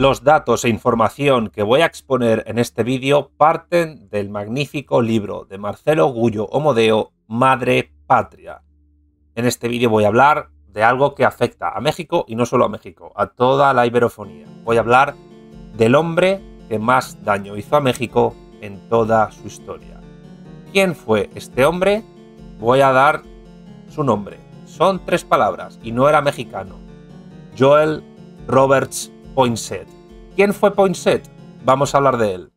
[0.00, 5.44] Los datos e información que voy a exponer en este vídeo parten del magnífico libro
[5.44, 8.62] de Marcelo Gullo Omodeo, Madre Patria.
[9.34, 12.64] En este vídeo voy a hablar de algo que afecta a México y no solo
[12.64, 14.46] a México, a toda la iberofonía.
[14.64, 15.16] Voy a hablar
[15.76, 16.40] del hombre
[16.70, 20.00] que más daño hizo a México en toda su historia.
[20.72, 22.02] ¿Quién fue este hombre?
[22.58, 23.22] Voy a dar
[23.90, 24.38] su nombre.
[24.64, 26.76] Son tres palabras y no era mexicano.
[27.58, 28.02] Joel
[28.46, 29.86] Roberts Poinsett.
[30.34, 31.28] ¿Quién fue Poinsett?
[31.64, 32.52] Vamos a hablar de él.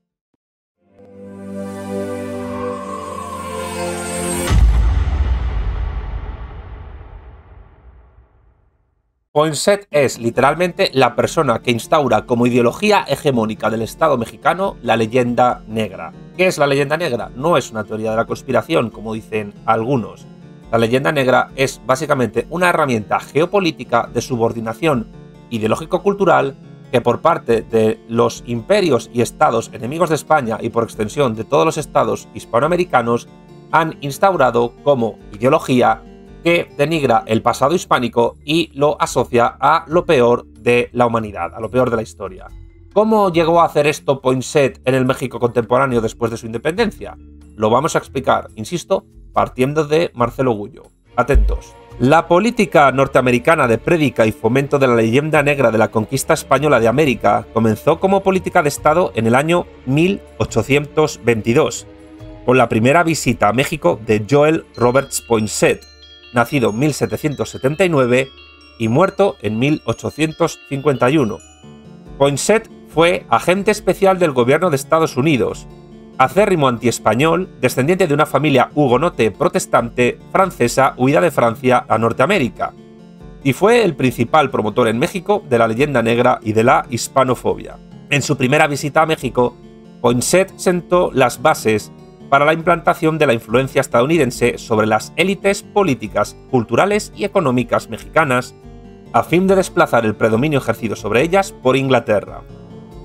[9.32, 15.64] Poinsett es literalmente la persona que instaura como ideología hegemónica del Estado mexicano la leyenda
[15.68, 16.12] negra.
[16.38, 17.32] ¿Qué es la leyenda negra?
[17.36, 20.28] No es una teoría de la conspiración, como dicen algunos.
[20.72, 25.23] La leyenda negra es básicamente una herramienta geopolítica de subordinación
[25.54, 26.56] ideológico-cultural
[26.92, 31.44] que por parte de los imperios y estados enemigos de España y por extensión de
[31.44, 33.28] todos los estados hispanoamericanos
[33.72, 36.04] han instaurado como ideología
[36.44, 41.60] que denigra el pasado hispánico y lo asocia a lo peor de la humanidad, a
[41.60, 42.48] lo peor de la historia.
[42.94, 47.18] ¿Cómo llegó a hacer esto Poinsett en el México contemporáneo después de su independencia?
[47.56, 50.84] Lo vamos a explicar, insisto, partiendo de Marcelo Gullo.
[51.16, 51.74] Atentos.
[52.00, 56.80] La política norteamericana de prédica y fomento de la leyenda negra de la conquista española
[56.80, 61.86] de América comenzó como política de Estado en el año 1822,
[62.46, 65.86] con la primera visita a México de Joel Roberts Poinsett,
[66.34, 68.28] nacido en 1779
[68.80, 71.38] y muerto en 1851.
[72.18, 75.68] Poinsett fue agente especial del gobierno de Estados Unidos,
[76.18, 82.74] acérrimo antiespañol, descendiente de una familia hugonote protestante francesa huida de Francia a Norteamérica,
[83.44, 87.78] y fue el principal promotor en México de la leyenda negra y de la hispanofobia.
[88.10, 89.58] En su primera visita a México,
[90.02, 91.92] Poinsett sentó las bases
[92.30, 98.56] para la implantación de la influencia estadounidense sobre las élites políticas, culturales y económicas mexicanas,
[99.14, 102.42] a fin de desplazar el predominio ejercido sobre ellas por Inglaterra.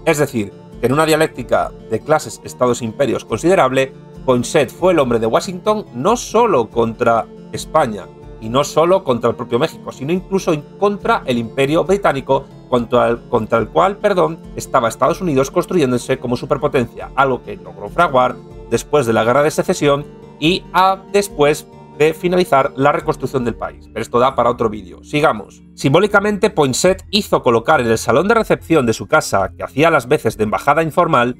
[0.07, 0.53] Es decir,
[0.83, 3.93] en una dialéctica de clases estados-imperios considerable,
[4.25, 8.07] Poinsett fue el hombre de Washington no solo contra España
[8.41, 13.21] y no solo contra el propio México, sino incluso contra el imperio británico contra el,
[13.29, 18.37] contra el cual perdón, estaba Estados Unidos construyéndose como superpotencia, algo que logró fraguar
[18.71, 20.07] después de la Guerra de Secesión
[20.39, 21.67] y a después
[21.99, 23.89] de finalizar la reconstrucción del país.
[23.93, 25.03] Pero esto da para otro vídeo.
[25.03, 25.63] Sigamos.
[25.75, 30.09] Simbólicamente, Poinsett hizo colocar en el salón de recepción de su casa, que hacía las
[30.09, 31.37] veces de embajada informal,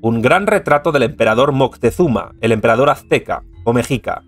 [0.00, 4.22] un gran retrato del emperador Moctezuma, el emperador azteca o mexica.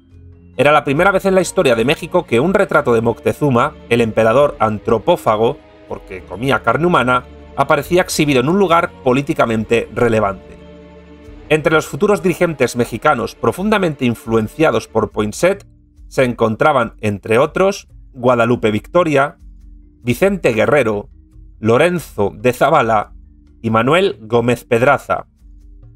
[0.56, 4.00] Era la primera vez en la historia de México que un retrato de Moctezuma, el
[4.00, 5.56] emperador antropófago,
[5.88, 7.24] porque comía carne humana,
[7.56, 10.58] aparecía exhibido en un lugar políticamente relevante.
[11.48, 15.66] Entre los futuros dirigentes mexicanos profundamente influenciados por Poinsett
[16.10, 19.38] se encontraban, entre otros, Guadalupe Victoria,
[20.02, 21.08] Vicente Guerrero,
[21.60, 23.12] Lorenzo de Zavala
[23.62, 25.28] y Manuel Gómez Pedraza.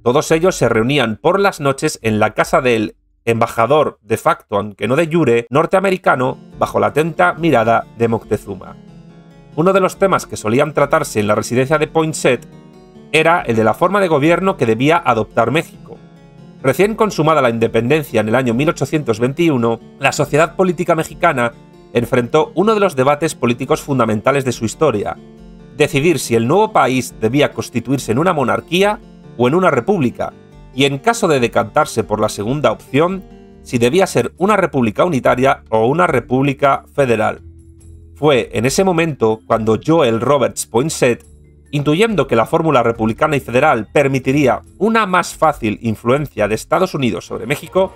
[0.05, 2.95] Todos ellos se reunían por las noches en la casa del
[3.25, 8.77] embajador de facto, aunque no de jure, norteamericano, bajo la atenta mirada de Moctezuma.
[9.57, 12.47] Uno de los temas que solían tratarse en la residencia de Poinsett
[13.11, 15.84] era el de la forma de gobierno que debía adoptar México.
[16.65, 21.53] Recién consumada la independencia en el año 1821, la sociedad política mexicana
[21.93, 25.15] enfrentó uno de los debates políticos fundamentales de su historia,
[25.77, 28.99] decidir si el nuevo país debía constituirse en una monarquía
[29.37, 30.33] o en una república,
[30.75, 33.23] y en caso de decantarse por la segunda opción,
[33.63, 37.43] si debía ser una república unitaria o una república federal.
[38.15, 41.27] Fue en ese momento cuando Joel Roberts Poinsett
[41.75, 47.27] intuyendo que la fórmula republicana y federal permitiría una más fácil influencia de Estados Unidos
[47.27, 47.93] sobre México,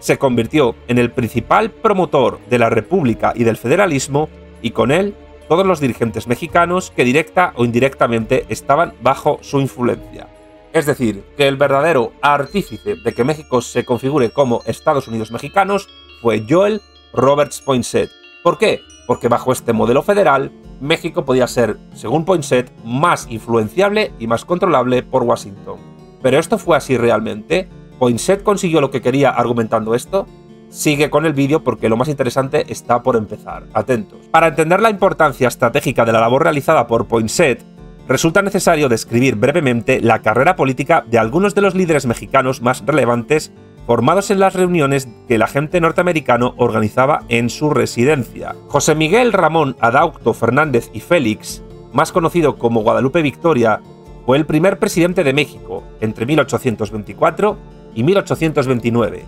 [0.00, 4.30] se convirtió en el principal promotor de la República y del federalismo
[4.62, 5.14] y con él
[5.46, 10.28] todos los dirigentes mexicanos que directa o indirectamente estaban bajo su influencia.
[10.72, 15.86] Es decir, que el verdadero artífice de que México se configure como Estados Unidos mexicanos
[16.22, 16.80] fue Joel
[17.12, 18.10] Roberts Poinsett.
[18.42, 18.82] ¿Por qué?
[19.06, 25.02] Porque bajo este modelo federal, México podía ser, según Poinsett, más influenciable y más controlable
[25.02, 25.78] por Washington.
[26.22, 27.68] ¿Pero esto fue así realmente?
[27.98, 30.26] ¿Poinsett consiguió lo que quería argumentando esto?
[30.68, 33.64] Sigue con el vídeo porque lo más interesante está por empezar.
[33.72, 34.18] Atentos.
[34.30, 37.64] Para entender la importancia estratégica de la labor realizada por Poinsett,
[38.06, 43.52] resulta necesario describir brevemente la carrera política de algunos de los líderes mexicanos más relevantes
[43.88, 48.54] formados en las reuniones que el agente norteamericano organizaba en su residencia.
[48.68, 53.80] José Miguel Ramón Adaucto Fernández y Félix más conocido como Guadalupe Victoria,
[54.26, 57.56] fue el primer presidente de México entre 1824
[57.94, 59.24] y 1829.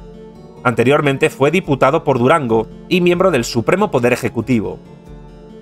[0.63, 4.79] Anteriormente fue diputado por Durango y miembro del Supremo Poder Ejecutivo.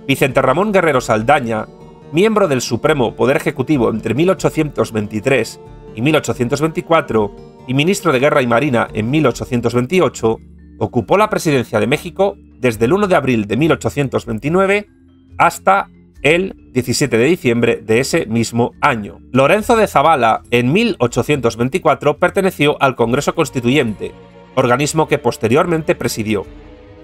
[0.06, 1.66] Vicente Ramón Guerrero Saldaña,
[2.12, 5.60] miembro del Supremo Poder Ejecutivo entre 1823
[5.94, 10.38] y 1824 y ministro de Guerra y Marina en 1828,
[10.78, 14.88] ocupó la presidencia de México desde el 1 de abril de 1829
[15.36, 15.88] hasta
[16.22, 19.20] el 17 de diciembre de ese mismo año.
[19.32, 24.12] Lorenzo de Zavala, en 1824, perteneció al Congreso Constituyente,
[24.54, 26.46] organismo que posteriormente presidió.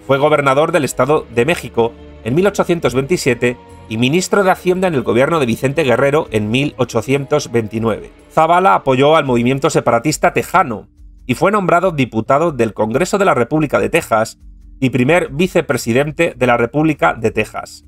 [0.06, 1.92] Fue gobernador del Estado de México
[2.24, 3.56] en 1827
[3.88, 8.10] y ministro de Hacienda en el gobierno de Vicente Guerrero en 1829.
[8.30, 10.88] Zavala apoyó al movimiento separatista tejano
[11.26, 14.38] y fue nombrado diputado del Congreso de la República de Texas
[14.80, 17.84] y primer vicepresidente de la República de Texas.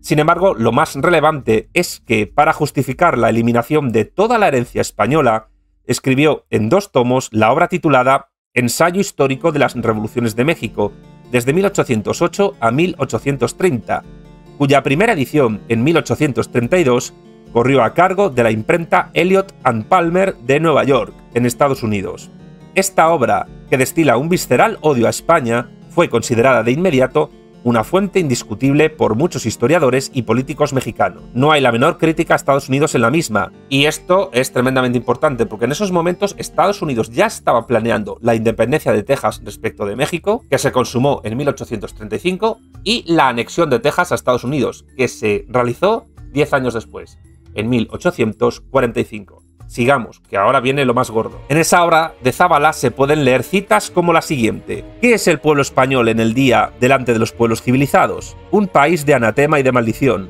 [0.00, 4.80] Sin embargo, lo más relevante es que, para justificar la eliminación de toda la herencia
[4.80, 5.50] española,
[5.84, 10.92] escribió en dos tomos la obra titulada Ensayo histórico de las revoluciones de México,
[11.30, 14.02] desde 1808 a 1830,
[14.60, 17.14] cuya primera edición, en 1832,
[17.50, 22.30] corrió a cargo de la imprenta Elliot and Palmer de Nueva York, en Estados Unidos.
[22.74, 27.30] Esta obra, que destila un visceral odio a España, fue considerada de inmediato
[27.64, 31.22] una fuente indiscutible por muchos historiadores y políticos mexicanos.
[31.34, 34.98] No hay la menor crítica a Estados Unidos en la misma, y esto es tremendamente
[34.98, 39.86] importante porque en esos momentos Estados Unidos ya estaba planeando la independencia de Texas respecto
[39.86, 44.86] de México, que se consumó en 1835, y la anexión de Texas a Estados Unidos,
[44.96, 47.18] que se realizó 10 años después,
[47.54, 49.39] en 1845.
[49.70, 51.40] Sigamos, que ahora viene lo más gordo.
[51.48, 54.84] En esa obra de Zabala se pueden leer citas como la siguiente.
[55.00, 58.36] ¿Qué es el pueblo español en el día delante de los pueblos civilizados?
[58.50, 60.28] Un país de anatema y de maldición.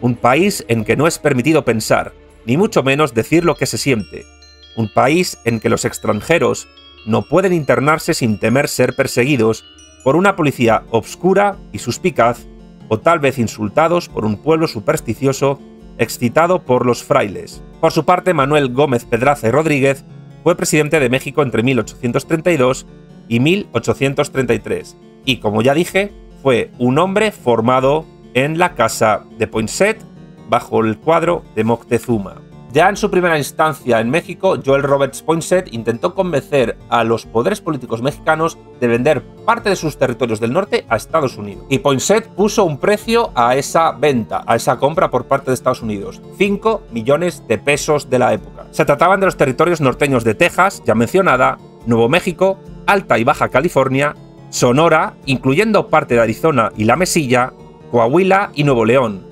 [0.00, 2.14] Un país en que no es permitido pensar,
[2.46, 4.26] ni mucho menos decir lo que se siente.
[4.74, 6.66] Un país en que los extranjeros
[7.06, 9.64] no pueden internarse sin temer ser perseguidos
[10.02, 12.40] por una policía obscura y suspicaz,
[12.88, 15.60] o tal vez insultados por un pueblo supersticioso
[16.00, 17.62] excitado por los frailes.
[17.80, 20.04] Por su parte, Manuel Gómez Pedraza y Rodríguez
[20.42, 22.86] fue presidente de México entre 1832
[23.28, 26.12] y 1833, y como ya dije,
[26.42, 30.02] fue un hombre formado en la casa de Poinsett
[30.48, 32.42] bajo el cuadro de Moctezuma.
[32.72, 37.60] Ya en su primera instancia en México, Joel Roberts Poinsett intentó convencer a los poderes
[37.60, 41.66] políticos mexicanos de vender parte de sus territorios del norte a Estados Unidos.
[41.68, 45.82] Y Poinsett puso un precio a esa venta, a esa compra por parte de Estados
[45.82, 48.66] Unidos, 5 millones de pesos de la época.
[48.70, 53.48] Se trataban de los territorios norteños de Texas, ya mencionada, Nuevo México, Alta y Baja
[53.48, 54.14] California,
[54.50, 57.52] Sonora, incluyendo parte de Arizona y la Mesilla,
[57.90, 59.29] Coahuila y Nuevo León,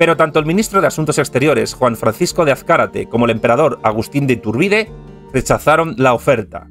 [0.00, 4.26] pero tanto el ministro de Asuntos Exteriores, Juan Francisco de Azcárate, como el emperador Agustín
[4.26, 4.90] de Iturbide
[5.30, 6.68] rechazaron la oferta.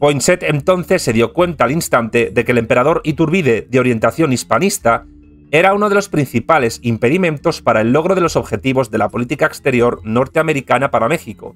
[0.00, 5.06] Poinsett entonces se dio cuenta al instante de que el emperador Iturbide, de orientación hispanista,
[5.52, 9.46] era uno de los principales impedimentos para el logro de los objetivos de la política
[9.46, 11.54] exterior norteamericana para México,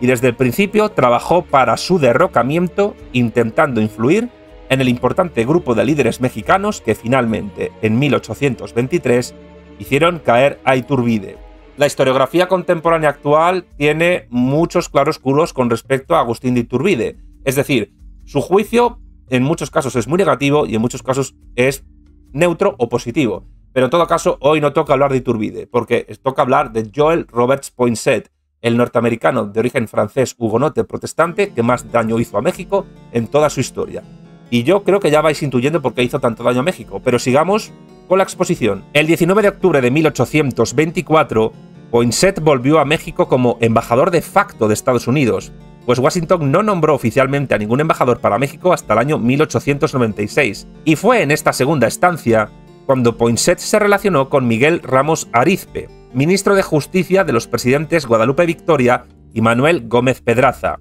[0.00, 4.30] y desde el principio trabajó para su derrocamiento intentando influir
[4.70, 9.34] en el importante grupo de líderes mexicanos que finalmente, en 1823,
[9.78, 11.36] hicieron caer a Iturbide.
[11.76, 17.16] La historiografía contemporánea actual tiene muchos claroscuros con respecto a Agustín de Iturbide.
[17.44, 17.92] Es decir,
[18.24, 21.84] su juicio en muchos casos es muy negativo y en muchos casos es
[22.32, 23.44] neutro o positivo.
[23.72, 27.26] Pero en todo caso, hoy no toca hablar de Iturbide, porque toca hablar de Joel
[27.28, 28.30] Roberts Poinsett,
[28.62, 33.50] el norteamericano de origen francés hugonote protestante que más daño hizo a México en toda
[33.50, 34.02] su historia.
[34.48, 37.18] Y yo creo que ya vais intuyendo por qué hizo tanto daño a México, pero
[37.18, 37.72] sigamos
[38.06, 38.84] con la exposición.
[38.92, 41.52] El 19 de octubre de 1824,
[41.90, 45.52] Poinsett volvió a México como embajador de facto de Estados Unidos,
[45.86, 50.96] pues Washington no nombró oficialmente a ningún embajador para México hasta el año 1896, y
[50.96, 52.50] fue en esta segunda estancia
[52.86, 58.46] cuando Poinsett se relacionó con Miguel Ramos Arizpe, ministro de Justicia de los presidentes Guadalupe
[58.46, 60.78] Victoria y Manuel Gómez Pedraza.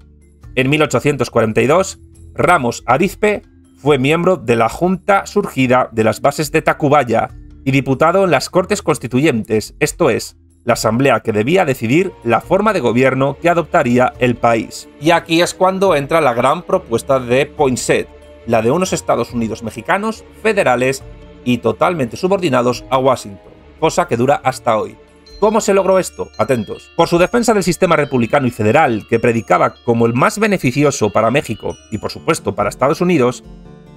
[0.56, 2.00] En 1842,
[2.34, 3.42] Ramos Arizpe
[3.78, 7.30] fue miembro de la Junta surgida de las bases de Tacubaya
[7.64, 12.74] y diputado en las Cortes Constituyentes, esto es, la asamblea que debía decidir la forma
[12.74, 14.90] de gobierno que adoptaría el país.
[15.00, 18.08] Y aquí es cuando entra la gran propuesta de Poinsett,
[18.48, 21.04] la de unos Estados Unidos mexicanos federales
[21.44, 24.98] y totalmente subordinados a Washington, cosa que dura hasta hoy.
[25.46, 26.32] ¿Cómo se logró esto?
[26.40, 26.90] Atentos.
[26.96, 31.30] Por su defensa del sistema republicano y federal que predicaba como el más beneficioso para
[31.30, 33.44] México y por supuesto para Estados Unidos,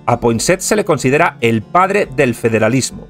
[0.04, 3.06] a Poinsett se le considera el padre del federalismo.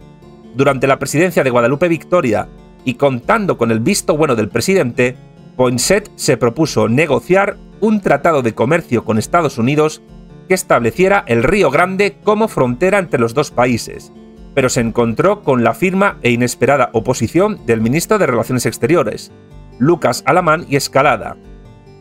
[0.55, 2.49] Durante la presidencia de Guadalupe Victoria
[2.85, 5.17] y contando con el visto bueno del presidente,
[5.57, 10.01] Poinsett se propuso negociar un tratado de comercio con Estados Unidos
[10.47, 14.13] que estableciera el Río Grande como frontera entre los dos países,
[14.59, 19.31] pero se encontró con la firma e inesperada oposición del ministro de Relaciones Exteriores,
[19.79, 21.37] Lucas Alamán y Escalada.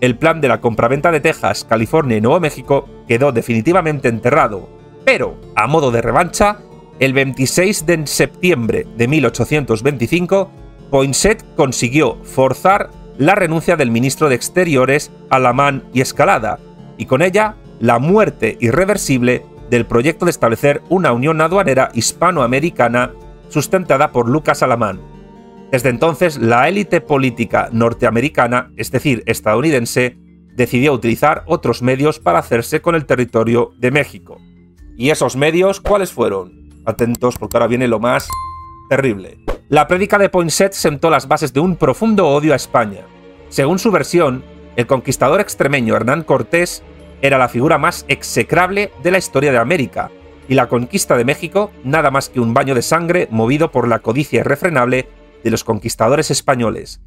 [0.01, 4.69] El plan de la compraventa de Texas, California y Nuevo México quedó definitivamente enterrado,
[5.05, 6.57] pero, a modo de revancha,
[6.97, 10.49] el 26 de septiembre de 1825,
[10.89, 16.57] Poinsett consiguió forzar la renuncia del ministro de Exteriores, Alamán y Escalada,
[16.97, 23.13] y con ella la muerte irreversible del proyecto de establecer una unión aduanera hispanoamericana
[23.49, 24.99] sustentada por Lucas Alamán.
[25.71, 30.17] Desde entonces, la élite política norteamericana, es decir, estadounidense,
[30.55, 34.37] decidió utilizar otros medios para hacerse con el territorio de México.
[34.97, 36.69] ¿Y esos medios cuáles fueron?
[36.85, 38.27] Atentos porque ahora viene lo más
[38.89, 39.37] terrible.
[39.69, 43.01] La prédica de Poinsett sentó las bases de un profundo odio a España.
[43.49, 44.43] Según su versión,
[44.77, 46.83] el conquistador extremeño Hernán Cortés
[47.21, 50.11] era la figura más execrable de la historia de América,
[50.47, 53.99] y la conquista de México nada más que un baño de sangre movido por la
[53.99, 55.07] codicia irrefrenable
[55.43, 57.01] de los conquistadores españoles.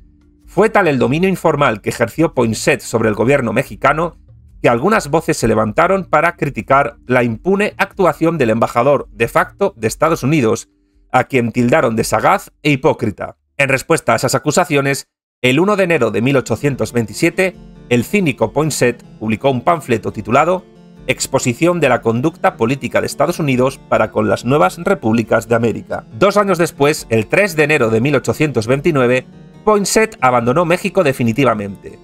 [0.47, 4.17] Fue tal el dominio informal que ejerció Poinsett sobre el gobierno mexicano
[4.62, 9.88] que algunas voces se levantaron para criticar la impune actuación del embajador de facto de
[9.88, 10.69] Estados Unidos,
[11.12, 13.37] a quien tildaron de sagaz e hipócrita.
[13.57, 15.07] En respuesta a esas acusaciones,
[15.40, 17.57] el 1 de enero de 1827,
[17.90, 20.64] el cínico Poinsett publicó un panfleto titulado
[21.06, 26.04] Exposición de la conducta política de Estados Unidos para con las nuevas repúblicas de América.
[26.16, 29.26] Dos años después, el 3 de enero de 1829,
[29.64, 31.99] Poinsett abandonó México definitivamente.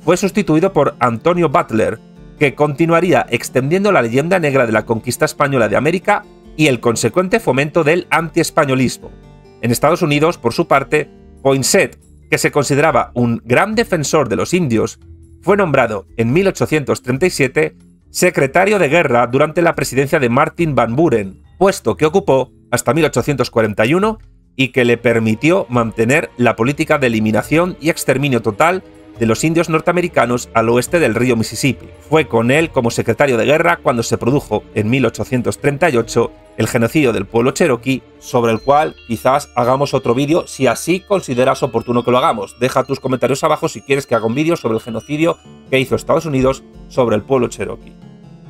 [0.00, 2.00] Fue sustituido por Antonio Butler,
[2.38, 6.24] que continuaría extendiendo la leyenda negra de la conquista española de América
[6.56, 9.12] y el consecuente fomento del antiespañolismo.
[9.62, 11.08] En Estados Unidos, por su parte,
[11.42, 11.96] Poinsett,
[12.28, 14.98] que se consideraba un gran defensor de los indios
[15.42, 17.76] fue nombrado en 1837
[18.10, 24.18] secretario de guerra durante la presidencia de Martin Van Buren, puesto que ocupó hasta 1841
[24.56, 28.82] y que le permitió mantener la política de eliminación y exterminio total
[29.18, 31.86] de los indios norteamericanos al oeste del río Mississippi.
[32.08, 37.26] Fue con él como secretario de guerra cuando se produjo en 1838 el genocidio del
[37.26, 42.18] pueblo cherokee, sobre el cual quizás hagamos otro vídeo si así consideras oportuno que lo
[42.18, 42.58] hagamos.
[42.58, 45.38] Deja tus comentarios abajo si quieres que haga un vídeo sobre el genocidio
[45.70, 47.94] que hizo Estados Unidos sobre el pueblo cherokee.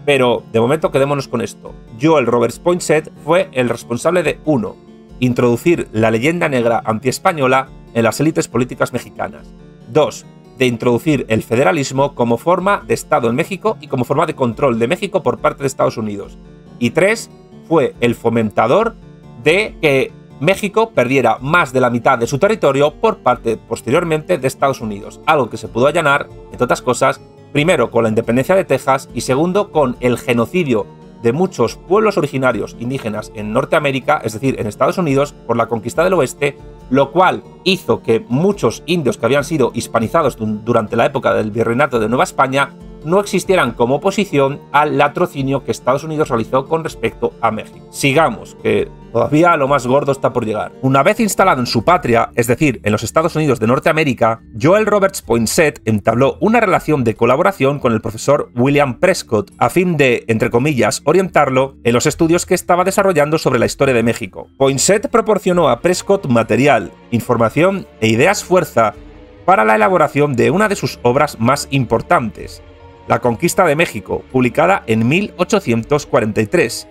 [0.07, 1.75] Pero de momento quedémonos con esto.
[2.01, 4.77] Joel Roberts Poinsett fue el responsable de 1.
[5.21, 9.47] Introducir la leyenda negra antiespañola en las élites políticas mexicanas.
[9.89, 10.25] 2
[10.59, 14.79] de introducir el federalismo como forma de Estado en México y como forma de control
[14.79, 16.37] de México por parte de Estados Unidos.
[16.79, 17.31] Y tres,
[17.69, 18.95] fue el fomentador
[19.45, 20.11] de que
[20.41, 25.21] México perdiera más de la mitad de su territorio por parte posteriormente de Estados Unidos,
[25.27, 27.21] algo que se pudo allanar, entre otras cosas,
[27.53, 30.87] primero con la independencia de Texas y segundo con el genocidio
[31.23, 36.05] de muchos pueblos originarios indígenas en Norteamérica, es decir, en Estados Unidos, por la conquista
[36.05, 36.57] del oeste,
[36.91, 42.01] lo cual hizo que muchos indios que habían sido hispanizados durante la época del virreinato
[42.01, 42.71] de Nueva España
[43.05, 47.87] no existieran como oposición al latrocinio que Estados Unidos realizó con respecto a México.
[47.91, 50.73] Sigamos, que todavía lo más gordo está por llegar.
[50.83, 54.87] Una vez instalado en su patria, es decir, en los Estados Unidos de Norteamérica, Joel
[54.87, 60.25] Roberts Poinsett entabló una relación de colaboración con el profesor William Prescott a fin de,
[60.29, 64.49] entre comillas, orientarlo en los estudios que estaba desarrollando sobre la historia de México.
[64.57, 68.95] Poinsett proporcionó a Prescott material, información e ideas fuerza
[69.45, 72.63] para la elaboración de una de sus obras más importantes,
[73.07, 76.87] la conquista de México, publicada en 1843,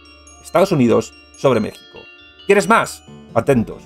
[0.45, 1.99] Estados Unidos, sobre México.
[2.47, 3.03] ¿Quieres más?
[3.35, 3.83] Atentos,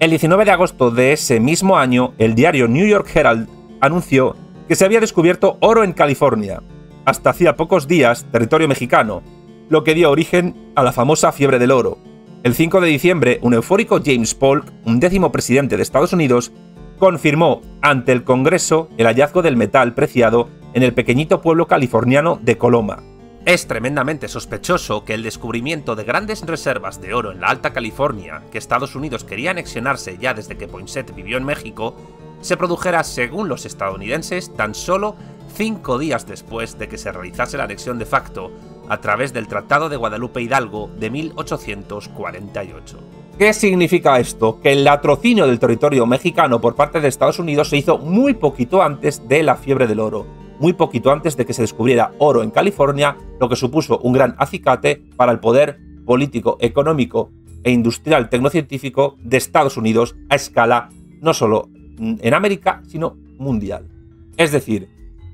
[0.00, 3.48] El 19 de agosto de ese mismo año, el diario New York Herald
[3.80, 4.36] anunció
[4.68, 6.62] que se había descubierto oro en California,
[7.06, 9.22] hasta hacía pocos días territorio mexicano,
[9.70, 11.98] lo que dio origen a la famosa fiebre del oro.
[12.42, 16.52] El 5 de diciembre, un eufórico James Polk, un décimo presidente de Estados Unidos,
[16.98, 22.58] confirmó ante el Congreso el hallazgo del metal preciado en el pequeñito pueblo californiano de
[22.58, 23.09] Coloma.
[23.46, 28.42] Es tremendamente sospechoso que el descubrimiento de grandes reservas de oro en la Alta California,
[28.52, 31.96] que Estados Unidos quería anexionarse ya desde que Poinsett vivió en México,
[32.42, 35.16] se produjera, según los estadounidenses, tan solo
[35.54, 38.52] cinco días después de que se realizase la anexión de facto
[38.88, 42.98] a través del Tratado de Guadalupe Hidalgo de 1848.
[43.38, 44.60] ¿Qué significa esto?
[44.60, 48.82] Que el latrocinio del territorio mexicano por parte de Estados Unidos se hizo muy poquito
[48.82, 50.26] antes de la fiebre del oro,
[50.60, 54.36] muy poquito antes de que se descubriera oro en California, lo que supuso un gran
[54.38, 57.32] acicate para el poder político, económico
[57.64, 60.90] e industrial tecnocientífico de Estados Unidos a escala
[61.20, 63.88] no solo en América, sino mundial.
[64.36, 64.88] Es decir,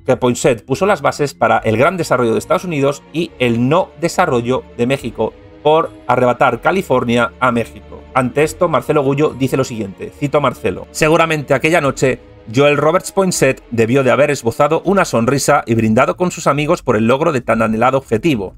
[0.07, 3.91] que Poinsett puso las bases para el gran desarrollo de Estados Unidos y el no
[4.01, 8.01] desarrollo de México por arrebatar California a México.
[8.15, 12.21] Ante esto, Marcelo Gullo dice lo siguiente, cito a Marcelo, seguramente aquella noche
[12.55, 16.97] Joel Roberts Poinsett debió de haber esbozado una sonrisa y brindado con sus amigos por
[16.97, 18.55] el logro de tan anhelado objetivo,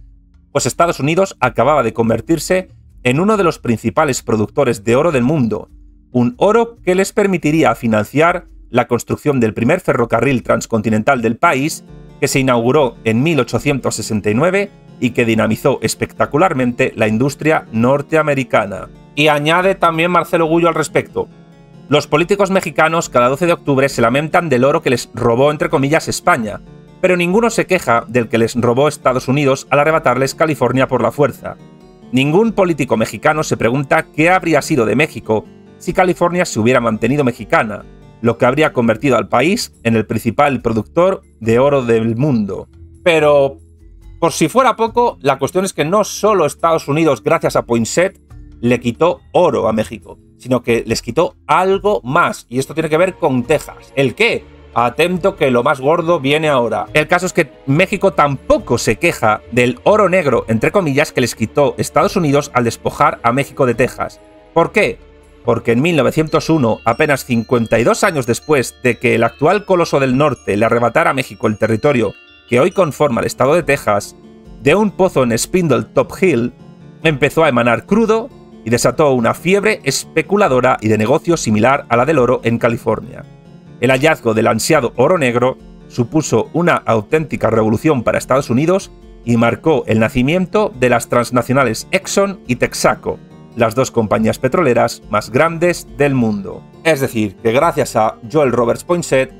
[0.52, 2.68] pues Estados Unidos acababa de convertirse
[3.02, 5.70] en uno de los principales productores de oro del mundo,
[6.12, 11.84] un oro que les permitiría financiar la construcción del primer ferrocarril transcontinental del país,
[12.20, 18.88] que se inauguró en 1869 y que dinamizó espectacularmente la industria norteamericana.
[19.14, 21.28] Y añade también Marcelo Gullo al respecto.
[21.88, 25.70] Los políticos mexicanos cada 12 de octubre se lamentan del oro que les robó entre
[25.70, 26.60] comillas España,
[27.00, 31.12] pero ninguno se queja del que les robó Estados Unidos al arrebatarles California por la
[31.12, 31.56] fuerza.
[32.12, 35.46] Ningún político mexicano se pregunta qué habría sido de México
[35.78, 37.86] si California se hubiera mantenido mexicana,
[38.20, 42.68] lo que habría convertido al país en el principal productor de oro del mundo.
[43.02, 43.60] Pero,
[44.20, 48.20] por si fuera poco, la cuestión es que no solo Estados Unidos, gracias a Poinsett,
[48.60, 52.96] le quitó oro a México, sino que les quitó algo más, y esto tiene que
[52.96, 53.92] ver con Texas.
[53.94, 54.44] ¿El qué?
[54.74, 56.86] Atento que lo más gordo viene ahora.
[56.94, 61.34] El caso es que México tampoco se queja del oro negro, entre comillas, que les
[61.34, 64.20] quitó Estados Unidos al despojar a México de Texas.
[64.54, 64.98] ¿Por qué?
[65.48, 70.66] porque en 1901, apenas 52 años después de que el actual coloso del norte le
[70.66, 72.12] arrebatara a México el territorio
[72.50, 74.14] que hoy conforma el estado de Texas,
[74.62, 76.52] de un pozo en Spindle Top Hill,
[77.02, 78.28] empezó a emanar crudo
[78.68, 83.24] y desató una fiebre especuladora y de negocio similar a la del oro en California.
[83.80, 85.56] El hallazgo del ansiado oro negro
[85.88, 88.92] supuso una auténtica revolución para Estados Unidos
[89.24, 93.18] y marcó el nacimiento de las transnacionales Exxon y Texaco,
[93.56, 96.62] las dos compañías petroleras más grandes del mundo.
[96.84, 99.32] Es decir, que gracias a Joel Roberts Poinsett,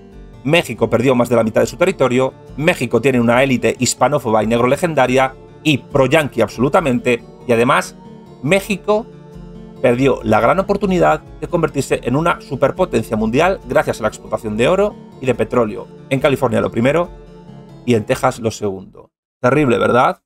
[0.42, 4.46] México perdió más de la mitad de su territorio, México tiene una élite hispanófoba y
[4.46, 7.94] negro legendaria y pro-yanqui absolutamente, y además
[8.42, 9.06] México
[9.80, 14.68] perdió la gran oportunidad de convertirse en una superpotencia mundial gracias a la explotación de
[14.68, 15.86] oro y de petróleo.
[16.10, 17.10] En California lo primero
[17.86, 19.10] y en Texas lo segundo.
[19.40, 20.20] Terrible, ¿verdad?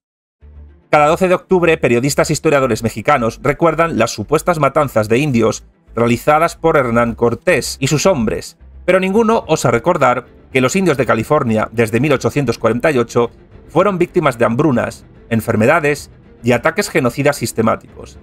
[0.91, 6.57] Cada 12 de octubre, periodistas e historiadores mexicanos recuerdan las supuestas matanzas de indios realizadas
[6.57, 11.69] por Hernán Cortés y sus hombres, pero ninguno osa recordar que los indios de California
[11.73, 13.31] desde 1848
[13.69, 16.11] fueron víctimas de hambrunas, enfermedades
[16.43, 18.19] y ataques genocidas sistemáticos.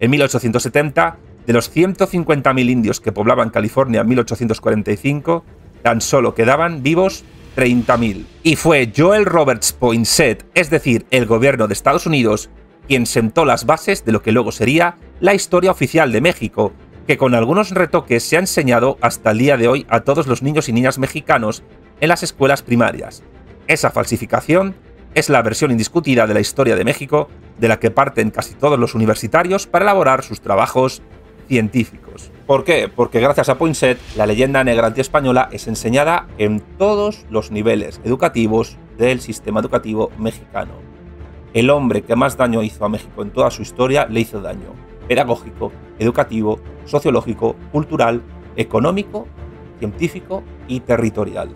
[0.00, 5.44] En 1870, de los 150.000 indios que poblaban California en 1845,
[5.82, 7.24] tan solo quedaban vivos
[7.56, 8.24] 30.000.
[8.42, 12.50] Y fue Joel Roberts Poinsett, es decir, el gobierno de Estados Unidos,
[12.88, 16.72] quien sentó las bases de lo que luego sería la historia oficial de México,
[17.06, 20.42] que con algunos retoques se ha enseñado hasta el día de hoy a todos los
[20.42, 21.62] niños y niñas mexicanos
[22.00, 23.22] en las escuelas primarias.
[23.66, 24.74] Esa falsificación
[25.14, 28.78] es la versión indiscutida de la historia de México de la que parten casi todos
[28.78, 31.02] los universitarios para elaborar sus trabajos
[31.48, 32.30] científicos.
[32.46, 32.88] ¿Por qué?
[32.88, 38.78] Porque gracias a Poinsett, la leyenda negra antiespañola es enseñada en todos los niveles educativos
[38.98, 40.72] del sistema educativo mexicano.
[41.52, 44.74] El hombre que más daño hizo a México en toda su historia le hizo daño
[45.08, 48.22] pedagógico, educativo, sociológico, cultural,
[48.56, 49.26] económico,
[49.78, 51.50] científico y territorial.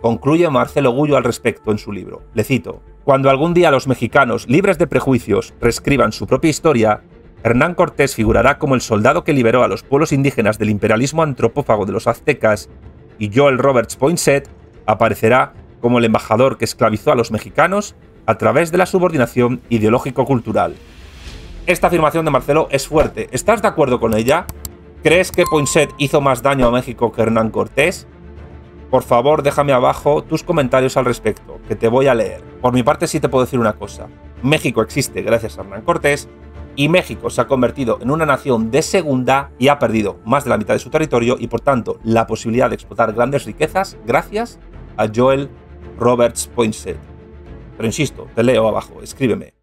[0.00, 2.22] Concluye Marcelo Gullo al respecto en su libro.
[2.34, 7.02] Le cito, Cuando algún día los mexicanos, libres de prejuicios, reescriban su propia historia,
[7.42, 11.84] Hernán Cortés figurará como el soldado que liberó a los pueblos indígenas del imperialismo antropófago
[11.84, 12.70] de los aztecas
[13.18, 14.48] y Joel Roberts Poinsett
[14.86, 20.74] aparecerá como el embajador que esclavizó a los mexicanos a través de la subordinación ideológico-cultural.
[21.66, 23.28] Esta afirmación de Marcelo es fuerte.
[23.32, 24.46] ¿Estás de acuerdo con ella?
[25.02, 28.06] ¿Crees que Poinsett hizo más daño a México que Hernán Cortés?
[28.94, 32.44] Por favor, déjame abajo tus comentarios al respecto, que te voy a leer.
[32.60, 34.06] Por mi parte sí te puedo decir una cosa.
[34.40, 36.28] México existe gracias a Hernán Cortés
[36.76, 40.50] y México se ha convertido en una nación de segunda y ha perdido más de
[40.50, 44.60] la mitad de su territorio y por tanto la posibilidad de explotar grandes riquezas gracias
[44.96, 45.50] a Joel
[45.98, 47.00] Roberts Poinsett.
[47.76, 49.53] Pero insisto, te leo abajo, escríbeme.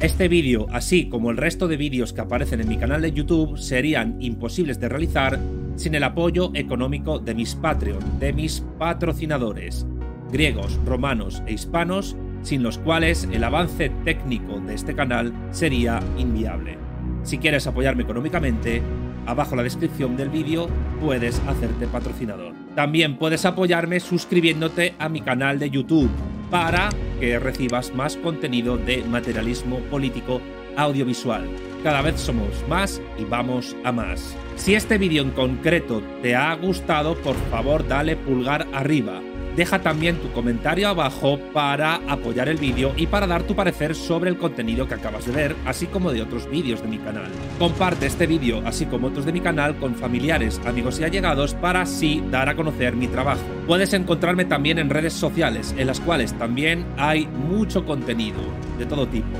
[0.00, 3.56] Este vídeo, así como el resto de vídeos que aparecen en mi canal de YouTube,
[3.56, 5.40] serían imposibles de realizar
[5.76, 9.86] sin el apoyo económico de mis Patreon, de mis patrocinadores,
[10.30, 16.76] griegos, romanos e hispanos, sin los cuales el avance técnico de este canal sería inviable.
[17.22, 18.82] Si quieres apoyarme económicamente,
[19.24, 20.68] abajo la descripción del vídeo
[21.00, 22.52] puedes hacerte patrocinador.
[22.74, 26.10] También puedes apoyarme suscribiéndote a mi canal de YouTube
[26.50, 30.40] para que recibas más contenido de materialismo político
[30.76, 31.48] audiovisual.
[31.82, 34.36] Cada vez somos más y vamos a más.
[34.56, 39.20] Si este vídeo en concreto te ha gustado, por favor dale pulgar arriba
[39.56, 44.28] Deja también tu comentario abajo para apoyar el vídeo y para dar tu parecer sobre
[44.28, 47.30] el contenido que acabas de ver, así como de otros vídeos de mi canal.
[47.58, 51.80] Comparte este vídeo, así como otros de mi canal, con familiares, amigos y allegados para
[51.80, 53.40] así dar a conocer mi trabajo.
[53.66, 58.40] Puedes encontrarme también en redes sociales, en las cuales también hay mucho contenido
[58.78, 59.38] de todo tipo.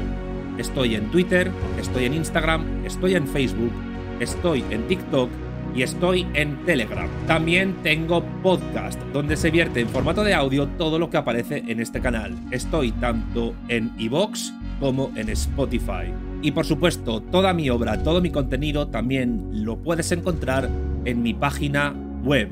[0.57, 3.73] Estoy en Twitter, estoy en Instagram, estoy en Facebook,
[4.19, 5.29] estoy en TikTok
[5.77, 7.07] y estoy en Telegram.
[7.27, 11.81] También tengo podcast, donde se vierte en formato de audio todo lo que aparece en
[11.81, 12.35] este canal.
[12.51, 16.15] Estoy tanto en iVoox como en Spotify.
[16.41, 20.71] Y por supuesto, toda mi obra, todo mi contenido también lo puedes encontrar
[21.05, 22.49] en mi página web